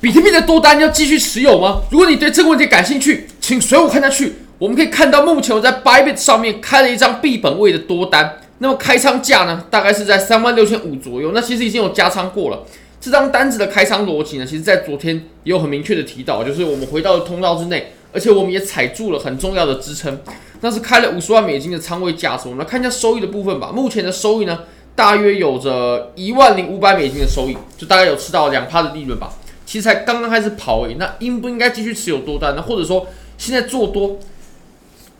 [0.00, 1.80] 比特币的多单要继续持有吗？
[1.90, 4.34] 如果你对这个问题感兴趣，请随我看下去。
[4.58, 11.32] 我们可以看到，目前我在 Bybit 上面开了一张币本位的多单，那么开仓价呢，大概是在三万六千五左右。
[11.34, 12.64] 那其实已经有加仓过了。
[13.00, 15.14] 这张单子的开仓逻辑呢，其实在昨天
[15.44, 20.18] 也有很明确的提到，就是我们回到了通道之内，而且我们也踩住了很重要的支撑，
[20.60, 22.48] 那是开了五十万美金的仓位价值。
[22.48, 23.70] 我们来看一下收益的部分吧。
[23.74, 24.60] 目前的收益呢，
[24.94, 29.30] 大约有着一万零五百美金的收益，就大概有吃到两趴的利润吧。
[29.66, 32.62] 其实才刚刚开始跑而已，那应不应该继续持有多单呢？
[32.62, 34.18] 或者说现在做多？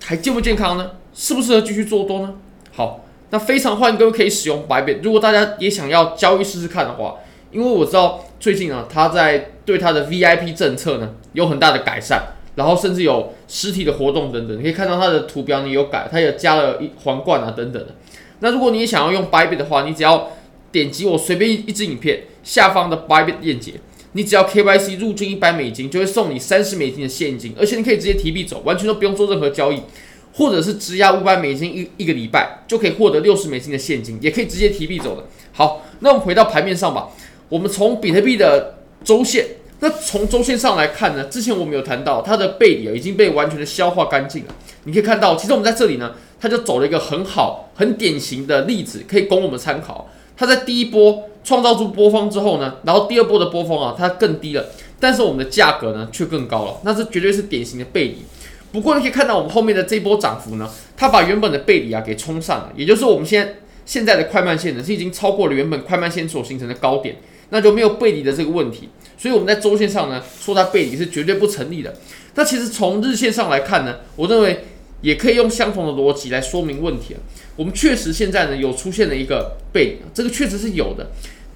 [0.02, 0.92] 还健不健康呢？
[1.12, 2.34] 适不适合继续做多呢？
[2.72, 5.00] 好，那非常欢迎各位可以使用白贝。
[5.02, 7.16] 如果大家也想要交易试试看的话，
[7.50, 12.22] 因为我知道最近啊，他在对他的 VIP 政策呢有很大的改善，
[12.54, 14.56] 然后甚至有实体的活动等等。
[14.56, 17.96] 你可以看到他的图标，你有改，他也加了一皇冠啊等等的。
[18.38, 20.30] 那如果你也想要用白贝的话，你只要
[20.70, 23.72] 点击我随便一一支影片下方的白贝链接。
[24.16, 29.82] 你只要 KYC 入金一百美金，就会送你三十美金的现金，而且你可以直接提币走，完全都不用做任何交易，
[30.32, 35.24] 或者是质押五百美金一一个礼拜，就可以获得六十美金的现金，也可以直接提币走的。
[35.52, 37.10] 好，那我们回到盘面上吧。
[37.50, 39.46] 我们从比特币的周线，
[39.80, 44.54] 那从周线上来看呢，之前我们有谈到它的背离已经被完全的消化干净了。
[44.84, 50.10] 你可以看到，其实我们在这里呢，它就走了一个很好、很典型的例子，可以供我们参考。
[50.34, 51.28] 它在第一波。
[51.46, 54.66] 创造出波峰之后呢，然后第二波的波峰啊，它更低了，
[54.98, 58.16] 但是我们的价格呢却更高了，那这绝对是典型的背离。
[58.72, 63.54] 不过你可以看到我们后面的这波涨幅呢，它把原本的背离啊给冲上了，也就是我们现在
[63.86, 67.14] 现在的快慢线呢是已经超过了原本快慢线所形成的高点，
[67.50, 68.88] 那就没有背离的这个问题。
[69.16, 71.94] 所以我们在周线上呢说它背离是绝对不成立的。
[72.34, 74.64] 那其实从日线上来看呢，我认为
[75.00, 77.20] 也可以用相同的逻辑来说明问题啊。
[77.56, 81.06] 我们确实现在呢有出现了一个背，这个确实是有的。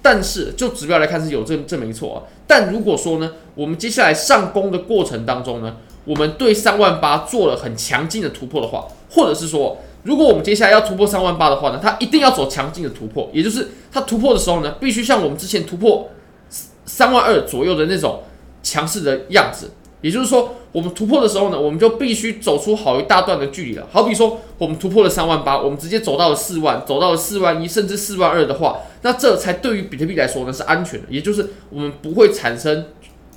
[0.03, 2.17] 但是就指标来看是有这这没错啊。
[2.47, 16.09] 但如果说呢，我们接下来上攻的过程当中呢，我们对三万八做了很强劲的突破的话，或者是说，如果我们接下来要突破三万八的话呢，它一定要走强劲的突破，也就是它突破的时候呢，必须像我们之前突破
[16.83, 18.23] 三万二左右的那种
[18.63, 19.69] 强势的样子。
[20.01, 23.87] 也就是说，我们突破的时候呢，我们就必须走出好一大段的距离了。
[23.91, 32.85] 好比说，我们突破了三万八，我们直接走到了四万，走到了四万一，甚至四万二的话，那这才对于比特币来说呢是安全的，也就是我们不会产生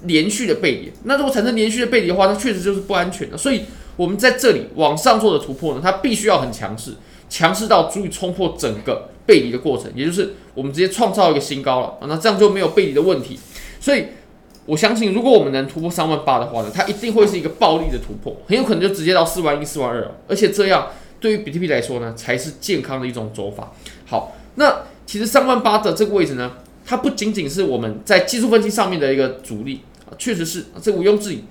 [0.04, 0.92] 连续的背离。
[1.02, 3.36] 那如果产生连续的背离的话，那确实就是不安全的。
[3.36, 3.64] 所以，
[3.96, 6.92] 我们在这里往上做的突破呢，它必须要很强势，
[7.28, 12.08] 强势到足以冲破整个背离的过程，也就是我们直接创造一个新高了啊。
[12.08, 13.38] 那这样就没有背离的问题。
[13.78, 14.06] 所以。
[14.66, 20.88] 我相信，如果我们能突破三万八的话呢，它一定会是一个暴力的突破，很有可能就直接到四万一、四万二，而且这样
[21.20, 23.72] 对于比特币来说呢，才是健康的一种走法。
[24.06, 26.52] 好，那其实三万八的这个位置呢，
[26.86, 31.44] 它不仅仅是我们在技术分析上面的一个阻力啊，确实是这毋庸置疑，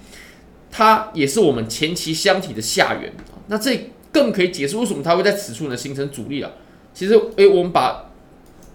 [0.71, 3.13] 它也是我们前期箱体的下缘。
[3.45, 6.49] 那这更可以解释为什么它会在此处呢形成阻力啊。
[6.95, 8.09] 其实，诶，我们把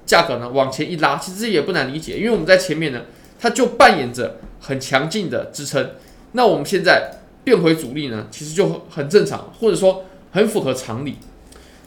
[0.06, 3.03] 价格呢往前一拉，其实也不难理解，因为我们在前面呢。
[3.41, 5.93] 它就扮演着很强劲的支撑，
[6.32, 11.16] 那我们现在变回阻力呢，其实就很正常，或者说很符合常理。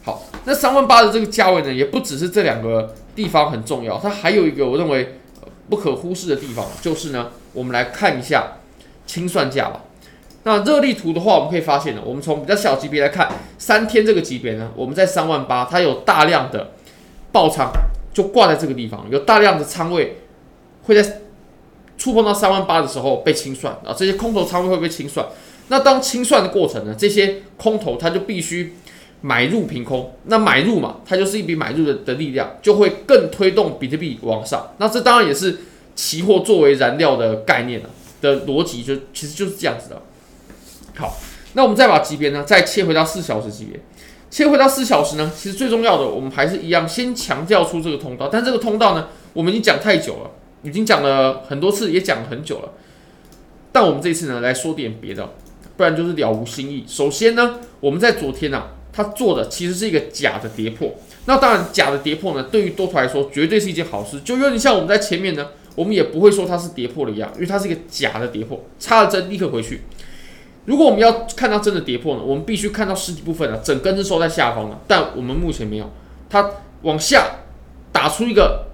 [0.03, 5.19] 好，那三万八的这个价位呢，也不只是这两个地方很重要，它还有一个我认为
[5.69, 8.53] 不可忽视的地方，就是呢，我们来看一下
[9.05, 9.83] 清算价吧。
[10.43, 13.29] 那热力图的话，我们可以发现呢，我们从比较小级别来看，
[13.59, 16.71] 三天这个级别呢，我们在三万八，它有大量的
[17.31, 17.71] 爆仓
[18.13, 20.17] 就挂在这个地方，有大量的仓位
[20.83, 21.20] 会在。
[22.01, 25.23] 触碰到三万八的时候被清算啊，这些空头仓位会被清算。
[25.67, 28.73] 那当清算的过程呢，这些空头他就必须
[29.21, 30.11] 买入平空。
[30.23, 34.71] 那买入嘛，它就是一笔买入的的力量，就会更推动比特币往上。
[34.79, 35.59] 那这当然也是
[35.95, 37.83] 期货作为燃料的概念
[38.19, 40.01] 的逻辑，就其实就是这样子的。
[40.95, 41.19] 好，
[41.53, 43.79] 那我们再把级别呢再切回到四小时级别，
[44.31, 48.27] 切回到四小时呢，其实最重要的我们还是一样，先强调出这个通道。
[48.27, 50.31] 但这个通道呢，我们已经讲太久了。
[50.63, 52.73] 已经讲了很多次，也讲了很久了，
[53.71, 55.29] 但我们这次呢来说点别的，
[55.75, 56.83] 不然就是了无新意。
[56.87, 60.93] 首先呢，我们在昨天啊，它做的其实是一个假的跌破。
[61.25, 64.19] 那当然，假的跌破呢，对于多头来说绝对是一件好事。
[64.21, 69.81] 就有点像我们在前面呢，我们也不会说它是跌破了一样，因为它是一个假的跌破，插了针立刻回去。
[70.65, 75.89] 如果我们要看到真的跌破呢，我们必须看到实体部分呢，整根是收在下方的，但我们目前没有，
[76.29, 76.51] 它
[76.83, 77.37] 往下
[77.91, 78.70] 打出一个。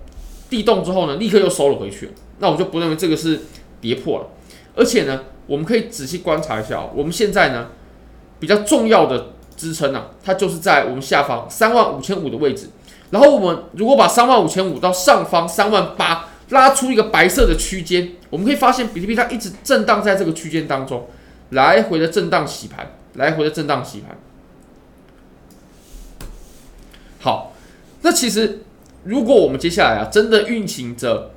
[0.49, 2.11] 地动之后呢，立刻又收了回去。
[2.39, 3.41] 那我就不认为这个是
[3.81, 4.27] 跌破了。
[4.75, 7.69] 而且呢，我们可以仔细观察一下，我们现在呢
[8.39, 12.69] 比较重要的支撑呢，它就是在我们下方三万五千五的位置。
[13.09, 21.07] 然后我们如果把三万五千五到上方三万八拉出一个白色的区间，我们可以发现比特币它一直震荡在这个区间当中，
[21.51, 24.17] 来回的震荡洗盘，来回的震荡洗盘。
[27.19, 27.53] 好，
[28.01, 28.59] 那其实
[29.07, 31.31] 如果我们接下来啊真的运行着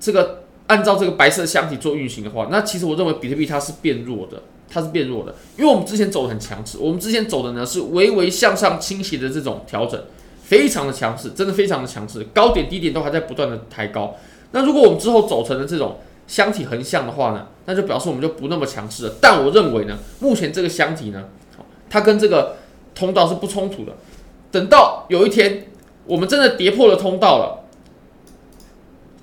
[0.00, 10.02] 这个按照这个白色箱体做运行的话，那其实我认为比特币它是变弱的，它是变弱的，因为我们之前走的很强势，我们之前走的呢是微微向上倾斜的这种调整。
[10.42, 14.14] 非常的强势，真的非常的强势，高点低点都还在不断的抬高。
[14.50, 19.14] 那如果我们之后走成了这种箱体横向的话呢，那就表示我们就不那么强势了。
[19.18, 21.24] 但我认为呢，目前这个箱体呢，
[21.88, 22.56] 它跟这个
[22.94, 23.92] 通道是不冲突的。
[24.50, 25.68] 等到有一天
[26.06, 27.64] 我们真的跌破了通道了，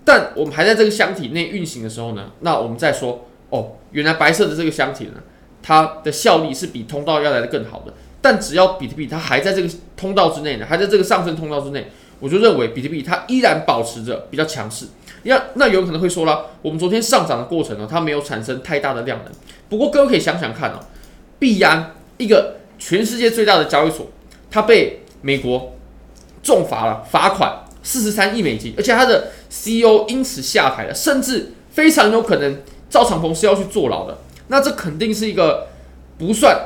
[0.05, 5.13] 但我们还在这个箱体内运行的时候呢，那我们再说哦，原来白色的这个箱体呢，
[5.61, 7.93] 它的效力是比通道要来的更好的。
[8.21, 11.87] 但只要比特币它还在这个通道之内呢，还在这个上升通道之内，
[12.19, 14.87] 我就认为比特币它依然保持着比较强势。
[15.23, 19.31] 那那有可能会说了，我们昨天上涨的过程呢，它没有产生太大的量能。
[19.69, 20.79] 不过各位可以想想看哦，
[21.39, 24.07] 币安一个全世界最大的交易所，
[24.51, 25.73] 它被美国
[26.41, 34.17] 重罚了，罚款四十三亿美金，而且它的 CEO 因此下台了，甚至非常有可能赵长鹏是要去坐牢的。
[34.47, 35.67] 那这肯定是一个
[36.17, 36.57] 不算。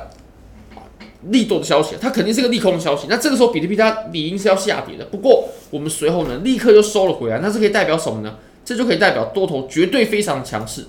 [1.30, 3.08] 利多的消息，它肯定是个利空的消息。
[3.10, 5.06] 那这个时候，比特币它理应是要下跌的。
[5.06, 7.40] 不过，我们随后呢，立刻又收了回来。
[7.40, 8.36] 那这可以代表什么呢？
[8.66, 10.86] 这就可以代表多头绝对非常强势。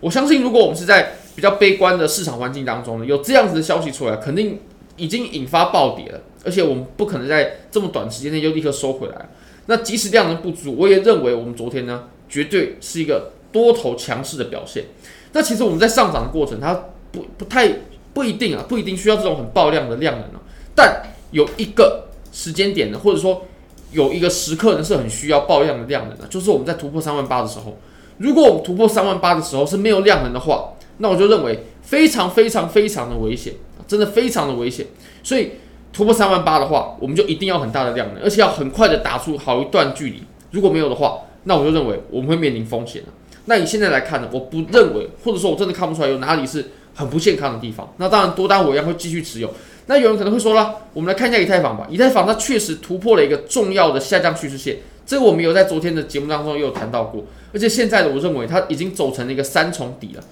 [0.00, 4.60] 我相信，如果我们是在比较悲观的市场环境当中呢，有这样子的消息出来，肯定
[4.96, 6.20] 已经引发暴跌了。
[6.44, 9.28] 而且，我们不可能在这么短时间内就立刻收回来。
[9.66, 14.84] 那即使量能不足，我也认为我们昨天呢，绝对是一个多头强势的表现。
[15.32, 17.70] 那其实我们在上涨的过程，它不不太。
[18.14, 20.40] 不一定啊，不一定需要这种很爆量的量能啊。
[20.74, 23.46] 但有一个时间点呢，或者说
[23.92, 27.78] 有一个时刻呢，是很需要爆量的量能的，就是我们在突破三万八的时候。
[28.16, 33.52] 如果我们突破三万八的时候是没有量能的话，那我就认为非常非常非常的危险，
[33.86, 34.86] 真的非常的危险。
[35.22, 35.52] 所以
[35.92, 40.22] 突破三万八的话，我们就一定要很大的量能，而且要很快的打出好一段距离。
[40.50, 43.08] 如果没有的话，那我就认为我们会面临风险了。
[43.46, 46.64] 那以现在来看呢，我不认为，或者说我真的看不出来有哪里是。
[46.94, 49.48] 很不健康的地方，那当然多单我一样会继续持有。
[49.86, 51.86] 那有人可能会说了，我们来看一下以太坊吧。
[51.88, 57.22] 以太坊它确实突破了一个重要的下降趋势线，这个我们有在昨天的节目当中也有谈到过。
[57.54, 60.24] 而且现在的我认为它已经走成了一个三重底了。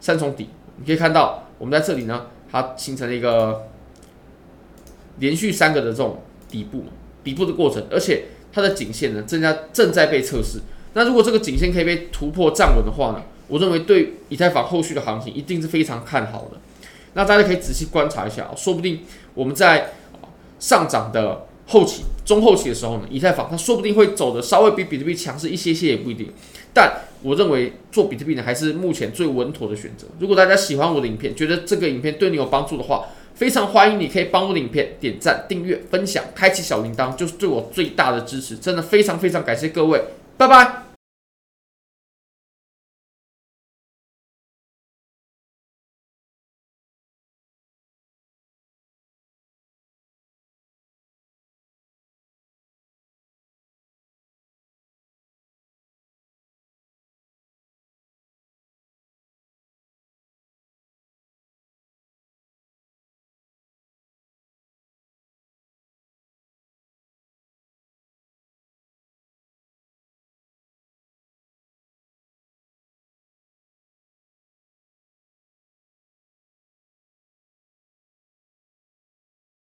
[0.00, 3.64] 三重底，你可以看到我们在这里呢，它形成了一个
[5.18, 6.84] 连续三个的这种底部
[7.24, 10.60] 底部的过程，而且它的颈线呢，正在正在被测试。
[10.94, 13.22] 那如果这个颈线可以被突破站稳的话呢？
[13.48, 16.58] 我认为对以太坊后续的行情一定是非常看好的，
[17.12, 19.00] 那大家可以仔细观察一下啊，说不定
[19.34, 19.92] 我们在
[20.58, 26.32] 上涨的后期、中后期的时候呢，以太坊它说不定会走的稍微比比特币强势一些些也不一定。
[26.72, 30.06] 但我认为做比特币呢，还是目前最稳妥的选择。
[30.18, 38.56] 如果大家喜欢我的影片，觉得这个影片对你有帮助的话，非常欢迎你可以帮我的影片点赞、订阅、分享、开启小铃铛，就是对我最大的支持。
[38.56, 40.02] 真的非常非常感谢各位，
[40.36, 40.91] 拜拜。